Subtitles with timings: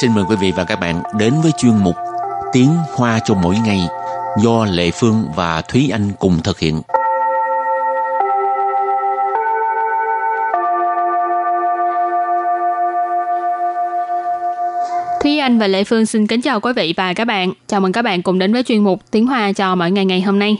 [0.00, 1.96] xin mời quý vị và các bạn đến với chuyên mục
[2.52, 3.80] Tiếng Hoa cho mỗi ngày
[4.42, 6.82] do Lệ Phương và Thúy Anh cùng thực hiện.
[15.22, 17.52] Thúy Anh và Lệ Phương xin kính chào quý vị và các bạn.
[17.66, 20.20] Chào mừng các bạn cùng đến với chuyên mục Tiếng Hoa cho mỗi ngày ngày
[20.20, 20.56] hôm nay.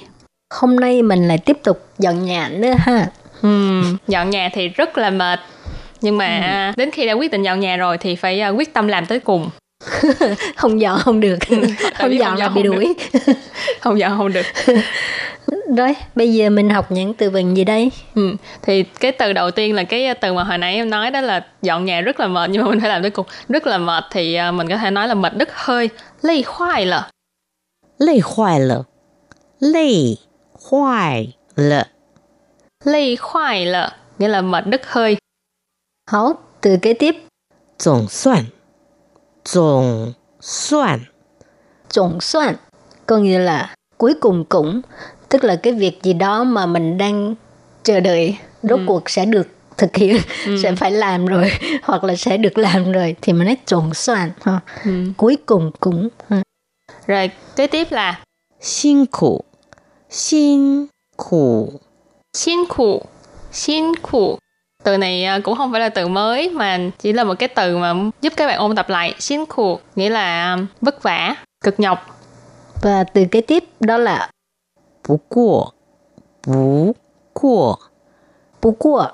[0.55, 3.07] Hôm nay mình lại tiếp tục dọn nhà nữa ha.
[3.47, 5.41] Uhm, dọn nhà thì rất là mệt.
[6.03, 6.75] Nhưng mà ừ.
[6.77, 9.21] đến khi đã quyết định dọn nhà rồi thì phải uh, quyết tâm làm tới
[9.21, 9.51] cùng.
[10.57, 11.39] không dọn không được.
[11.95, 12.95] không dọn là bị đuổi.
[13.81, 14.47] không dọn không được.
[15.77, 17.91] Rồi, bây giờ mình học những từ vựng gì đây?
[18.15, 21.21] Ừ, thì cái từ đầu tiên là cái từ mà hồi nãy em nói đó
[21.21, 23.27] là dọn nhà rất là mệt nhưng mà mình phải làm tới cùng.
[23.49, 25.89] Rất là mệt thì uh, mình có thể nói là mệt đứt hơi,
[26.23, 27.03] lây khoai lợ.
[27.99, 28.83] Lây khoai lợ.
[29.61, 30.17] Lây
[30.53, 31.85] khoai lợ.
[32.85, 35.17] Lây khoai lợ, nghĩa là mệt đứt hơi.
[36.12, 37.16] Hảo, từ kế tiếp.
[37.84, 38.46] Tổng soạn.
[39.54, 41.00] Tổng soạn.
[41.94, 42.56] Tổng soạn
[43.06, 44.82] có nghĩa là cuối cùng cũng
[45.30, 47.36] tức là cái việc gì đó mà mình đang
[47.84, 48.84] chờ đợi rốt ừ.
[48.88, 50.58] cuộc sẽ được thực hiện ừ.
[50.64, 51.52] sẽ phải làm rồi
[51.84, 54.92] hoặc là sẽ được làm rồi thì mình nói trộn soạn ha ừ.
[55.18, 56.42] cuối cùng cũng ha.
[57.08, 58.24] rồi kế tiếp là
[58.62, 59.42] xin苦
[60.10, 61.80] xin苦
[62.34, 63.02] xin苦
[63.52, 64.38] xin苦
[64.83, 67.77] từ này à, cũng không phải là từ mới mà chỉ là một cái từ
[67.77, 71.35] mà giúp các bạn ôn tập lại xin khu nghĩa là à, vất vả
[71.65, 72.19] cực nhọc.
[72.83, 74.31] Và từ kế tiếp đó là
[75.09, 75.67] bú cua.
[76.47, 76.95] Bú
[77.33, 77.77] cua.
[78.63, 79.07] Bú cua.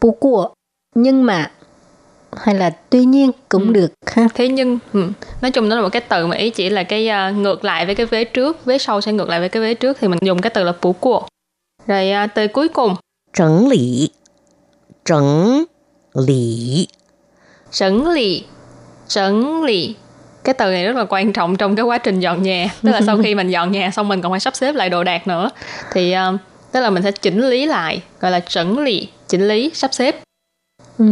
[0.00, 0.48] Bú cua.
[0.94, 1.50] Nhưng mà
[2.36, 3.72] hay là tuy nhiên cũng ừ.
[3.72, 4.26] được ha.
[4.34, 5.08] Thế nhưng ừ.
[5.42, 7.86] nói chung nó là một cái từ mà ý chỉ là cái uh, ngược lại
[7.86, 10.18] với cái vế trước vế sau sẽ ngược lại với cái vế trước thì mình
[10.22, 11.22] dùng cái từ là bú cua.
[11.86, 12.94] Rồi uh, từ cuối cùng.
[13.36, 14.10] Chuẩn lý
[15.04, 15.64] Trấn
[16.14, 16.88] lý.
[17.70, 18.44] Trấn lý.
[19.08, 19.96] Trấn lý
[20.44, 23.00] cái từ này rất là quan trọng trong cái quá trình dọn nhà tức là
[23.06, 25.50] sau khi mình dọn nhà xong mình còn phải sắp xếp lại đồ đạc nữa
[25.92, 26.40] thì uh,
[26.72, 30.22] tức là mình sẽ chỉnh lý lại gọi là chỉnh lý chỉnh lý sắp xếp
[30.98, 31.04] ừ.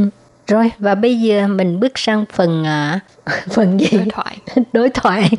[0.47, 4.37] rồi và bây giờ mình bước sang phần uh, phần gì đối thoại
[4.73, 5.31] đối thoại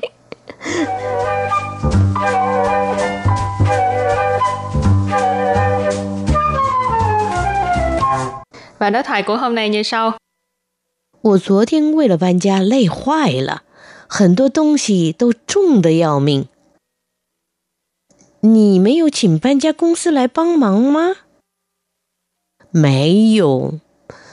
[8.81, 10.17] và đối thoại của hôm nay như sau
[11.21, 13.61] 我昨天为了搬家累坏了。
[14.07, 16.47] 很多东西都重的要命。
[18.39, 21.15] 你没有请搬家公司来帮忙吗？
[22.71, 23.79] 没有，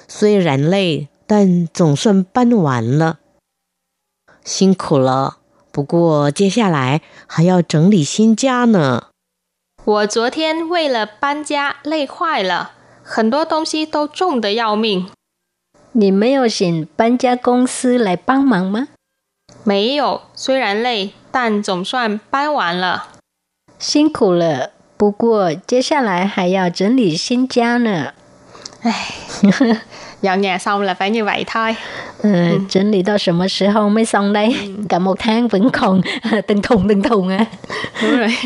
[0.08, 3.19] 虽然累，但总算搬完了。
[4.42, 5.37] 辛苦了，
[5.70, 9.08] 不过接下来还要整理新家呢。
[9.84, 12.72] 我昨天为了搬家累坏了，
[13.10, 15.08] 很多东西都重的要命。
[15.92, 18.88] 你没有请搬家公司来帮忙吗？
[19.64, 23.08] 没有，虽然累，但总算搬完了。
[23.78, 28.12] 辛苦了，不过接下来还要整理新家呢。
[28.82, 29.14] 唉
[30.22, 31.76] dọn nhà xong là phải như vậy thôi
[32.22, 32.58] ừ, ừ.
[32.68, 34.68] chỉnh lý đâu sớm sẽ không mới xong đây ừ.
[34.88, 36.00] cả một tháng vẫn còn
[36.46, 37.44] từng thùng từng thùng à
[38.02, 38.36] đúng rồi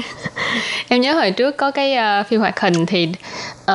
[0.88, 3.08] em nhớ hồi trước có cái uh, phim hoạt hình thì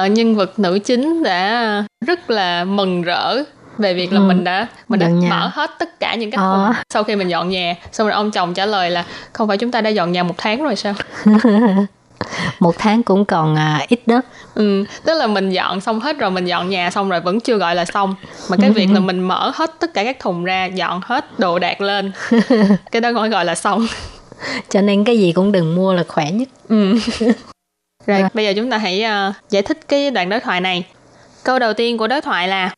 [0.04, 3.44] uh, nhân vật nữ chính đã rất là mừng rỡ
[3.78, 4.24] về việc là ừ.
[4.24, 5.30] mình đã mình dọn đã nhà.
[5.30, 6.74] mở hết tất cả những cái ờ.
[6.94, 9.04] sau khi mình dọn nhà xong rồi ông chồng trả lời là
[9.34, 10.94] không phải chúng ta đã dọn nhà một tháng rồi sao
[12.59, 14.23] một tháng cũng còn à, ít đó
[14.55, 17.57] ừ tức là mình dọn xong hết rồi mình dọn nhà xong rồi vẫn chưa
[17.57, 18.15] gọi là xong
[18.49, 21.59] mà cái việc là mình mở hết tất cả các thùng ra dọn hết đồ
[21.59, 22.13] đạc lên
[22.91, 23.87] cái đó gọi gọi là xong
[24.69, 26.99] cho nên cái gì cũng đừng mua là khỏe nhất ừ
[28.07, 30.87] rồi, rồi bây giờ chúng ta hãy uh, giải thích cái đoạn đối thoại này
[31.45, 32.73] câu đầu tiên của đối thoại là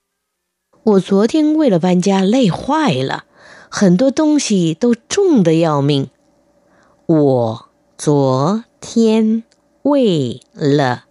[0.85, 3.25] 我昨天为了搬家累坏了，
[3.71, 6.09] 很多东西都重的要命。
[7.07, 9.43] 我昨天
[9.83, 11.05] 为了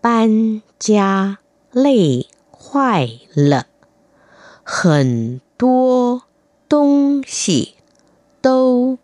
[0.00, 1.38] 搬家
[1.72, 3.66] 累坏了，
[4.62, 6.22] 很多
[6.68, 7.74] 东西
[8.40, 8.98] 都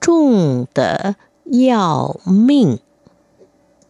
[0.00, 2.78] 重的要命。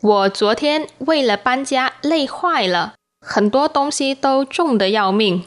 [0.01, 5.45] 我昨天为了搬家累坏了，很多东西都重的要命。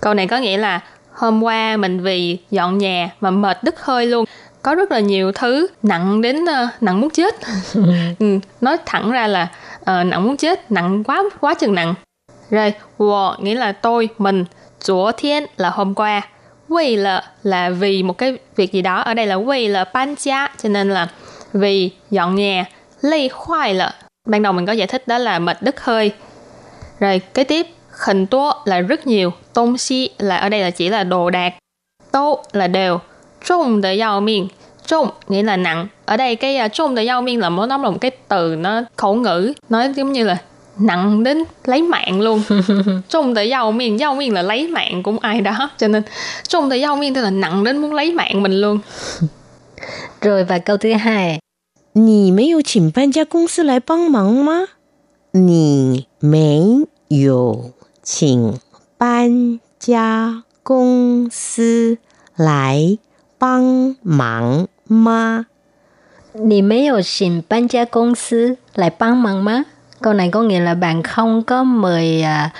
[0.00, 0.82] Câu này có nghĩa là
[1.12, 4.24] hôm qua mình vì dọn nhà mà mệt đứt hơi luôn.
[4.63, 7.35] Có rất là nhiều thứ nặng đến uh, nặng muốn chết.
[8.19, 9.47] ừ, nói thẳng ra là
[9.81, 11.93] uh, nặng muốn chết, nặng quá quá chừng nặng.
[12.49, 14.45] Rồi, wo nghĩa là tôi, mình,
[14.83, 16.21] chúa thiên là hôm qua.
[16.69, 19.01] Vì là là vì một cái việc gì đó.
[19.01, 21.07] Ở đây là vì là ban gia, cho nên là
[21.53, 22.65] vì dọn nhà.
[23.01, 23.93] Lây khoai là
[24.27, 26.11] ban đầu mình có giải thích đó là mệt đứt hơi.
[26.99, 27.67] Rồi, kế tiếp,
[28.05, 31.53] hình tố là rất nhiều, tôn si là ở đây là chỉ là đồ đạc.
[32.11, 32.99] Tô là đều.
[33.44, 34.48] Trung de yao minh.
[34.86, 35.86] Trung nghĩa là nặng.
[36.04, 38.82] Ở đây cái uh, trung de yao minh là nó là một cái từ nó
[38.96, 39.52] khẩu ngữ.
[39.68, 40.38] Nói giống như là
[40.78, 42.42] nặng đến lấy mạng luôn
[43.08, 46.02] trung tới giàu miền giàu miền là lấy mạng cũng ai đó cho nên
[46.48, 48.78] trung tới giàu miền tức là nặng đến muốn lấy mạng mình luôn
[50.20, 51.38] rồi và câu thứ hai
[51.94, 54.68] 你没有请搬家公司来帮忙吗？
[55.32, 57.72] 你没有
[58.04, 58.54] 请
[58.96, 61.98] 搬家公司
[62.36, 63.11] 来帮忙吗？
[66.34, 69.64] 你没有请搬家公司来帮忙吗？
[70.00, 72.50] Câu này có nghĩa là bạn không có mời à,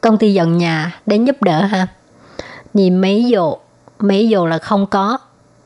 [0.00, 1.86] công ty dọn nhà đến giúp đỡ ha.
[2.74, 3.56] Nì mấy dụ,
[3.98, 5.18] mấy dụ là không có,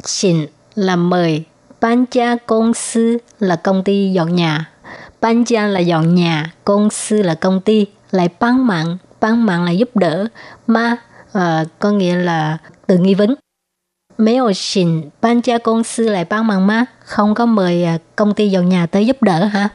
[0.04, 1.44] xin là mời,
[1.80, 4.70] ban gia công sư là công ty dọn nhà,
[5.20, 10.26] ban gia là dọn nhà, công sư là công ty, lại帮mạng,帮mạng là giúp đỡ,
[10.66, 10.96] ma
[11.38, 11.42] uh,
[11.78, 13.34] có nghĩa là từ nghi vấn.
[14.16, 18.48] Mấy ổ xin ban gia công sư lại帮mạng ma, không có mời uh, công ty
[18.48, 19.68] dọn nhà tới giúp đỡ ha.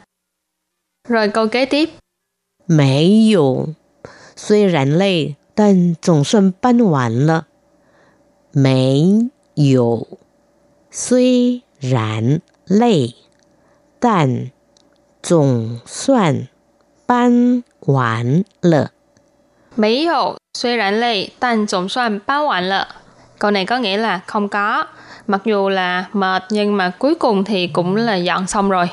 [1.10, 1.90] Rồi câu kế tiếp.
[2.68, 3.76] 没有，
[4.36, 7.46] 虽然累，但总算搬完了。
[8.52, 10.08] 没有，
[10.92, 13.14] 虽然累，
[14.00, 14.52] 但
[15.22, 16.48] 总算
[17.06, 18.92] 搬完了。
[19.76, 22.88] 没有，虽然累，但总算搬完了。
[23.41, 24.85] Câu này có nghĩa là không có.
[25.27, 28.89] Mặc dù là mệt nhưng mà cuối cùng thì cũng là dọn xong rồi.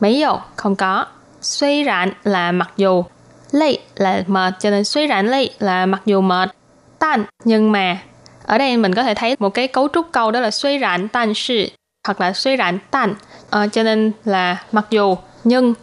[0.00, 1.06] Mấy dụ, không có.
[1.40, 3.04] Suy rạn là mặc dù.
[3.50, 6.50] Lây là mệt cho nên suy rạn lây là mặc dù mệt.
[6.98, 7.98] Tan nhưng mà.
[8.46, 11.08] Ở đây mình có thể thấy một cái cấu trúc câu đó là suy rạn
[11.08, 11.68] tan sự
[12.06, 13.14] hoặc là suy rạn tan.
[13.50, 15.74] Ờ, cho nên là mặc dù nhưng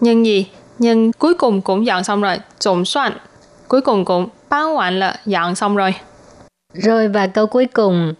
[0.00, 0.50] nhưng gì?
[0.78, 2.40] Nhưng cuối cùng cũng dọn xong rồi.
[2.64, 3.12] Tổng soạn
[3.68, 5.94] cuối cùng cũng bán hoàn là dọn xong rồi.
[6.73, 8.15] Rồi và câu cuối cùng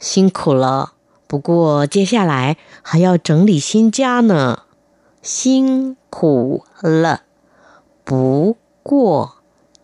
[0.00, 0.92] 辛苦了，
[1.26, 4.62] 不过接下来还要整理新家呢。
[5.22, 7.20] 辛苦了，
[8.04, 9.34] 不过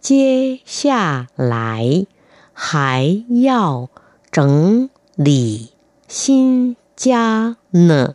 [0.00, 2.06] 接下来
[2.52, 3.88] 还要
[4.32, 5.72] 整理
[6.08, 8.14] 新家呢。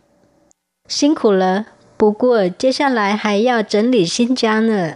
[0.88, 4.94] 辛苦了，不过接下来还要整理新家呢。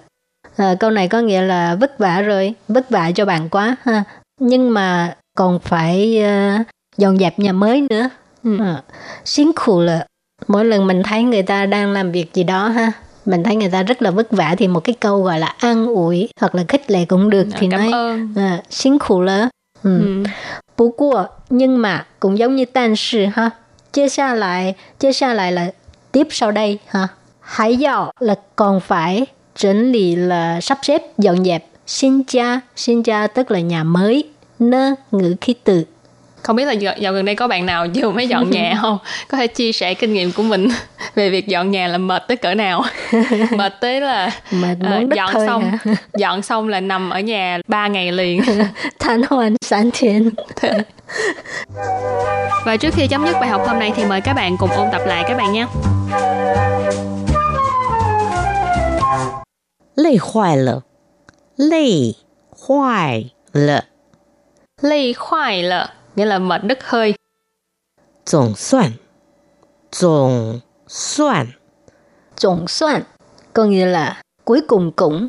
[0.56, 4.04] À, câu này có nghĩa là vất vả rồi, vất vả cho bạn quá ha.
[4.39, 6.23] nhưng mà còn phải
[6.59, 6.67] uh,
[6.97, 8.09] dọn dẹp nhà mới nữa.
[8.43, 8.57] Ừ.
[8.59, 8.81] Ờ,
[9.25, 9.51] xín ừ.
[9.55, 10.05] khủ là
[10.47, 12.91] mỗi lần mình thấy người ta đang làm việc gì đó ha
[13.25, 15.85] mình thấy người ta rất là vất vả thì một cái câu gọi là an
[15.85, 19.49] ủi hoặc là khích lệ cũng được dạ, thì Cảm nói à, xín khủ lỡ
[19.83, 19.99] ừ.
[19.99, 20.23] ừ.
[20.77, 20.93] bú
[21.49, 23.49] nhưng mà cũng giống như tan sự ha
[23.93, 25.71] chia xa lại chia xa lại là
[26.11, 27.07] tiếp sau đây ha.
[27.39, 29.25] Hãy dạo là còn phải
[29.55, 31.65] chỉnh lý là sắp xếp dọn dẹp.
[31.91, 34.23] Xin cha, xin cha tức là nhà mới.
[34.59, 35.83] Nơ ngữ khí từ.
[36.41, 38.97] Không biết là dạo, dạo gần đây có bạn nào vừa mới dọn nhà không?
[39.27, 40.67] Có thể chia sẻ kinh nghiệm của mình
[41.15, 42.83] về việc dọn nhà là mệt tới cỡ nào?
[43.57, 45.95] mệt tới là Mệt muốn đứt dọn xong hả?
[46.17, 48.41] dọn xong là nằm ở nhà 3 ngày liền.
[48.99, 50.29] Thanh hoàn sản thiện.
[52.65, 54.87] Và trước khi chấm dứt bài học hôm nay thì mời các bạn cùng ôn
[54.91, 55.65] tập lại các bạn nhé.
[61.60, 62.16] 累
[62.50, 63.84] 坏了，
[64.80, 65.12] 累坏了。
[65.12, 67.14] Ly khoai lợ nghĩa là mệt đứt hơi.
[68.24, 68.92] 总算，
[69.90, 71.46] 总算
[72.40, 73.02] Tổng soạn
[73.52, 75.28] có nghĩa là cuối cùng cũng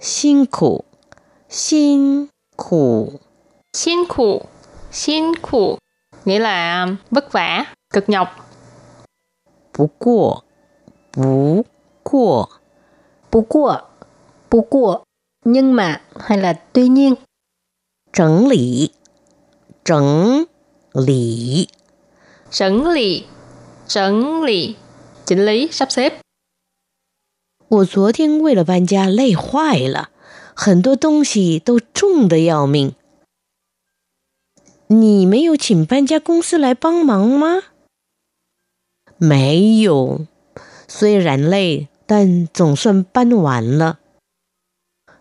[0.00, 0.84] 辛苦，
[1.48, 3.20] 辛苦
[3.74, 4.42] Xin khủ,
[4.92, 5.78] xin khủ
[6.24, 8.28] nghĩa là um, vất vả, cực nhọc.
[9.72, 10.44] 不过，
[11.12, 11.64] 不
[12.04, 12.48] 过
[13.30, 13.82] bú qua,
[14.50, 15.00] bú qua,
[15.44, 17.14] nhưng mà hay là tuy nhiên
[18.12, 18.92] 整理，
[19.84, 20.46] 整
[20.92, 21.68] 理
[22.50, 23.24] 整lý,
[23.88, 24.76] 整lý,
[25.26, 26.12] chỉnh lý, sắp xếp.
[27.68, 30.10] 我昨天为了搬家累坏了，
[30.54, 32.94] 很多东西都重的要命。
[34.86, 37.62] 你没有请搬家公司来帮忙吗？
[39.16, 40.26] 没有，
[40.86, 43.97] 虽然累，但总算搬完了。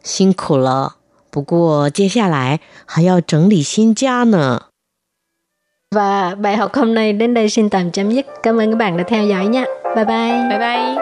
[0.08, 0.96] 辛苦了，
[1.32, 4.60] 不过接下来还要整理新家呢。
[5.92, 8.26] Và bài học hôm nay đến đây xin tạm chấm dứt.
[8.44, 9.66] Cảm ơn các bạn đã theo dõi nha.
[9.96, 10.50] Bye bye.
[10.50, 10.96] Bye bye.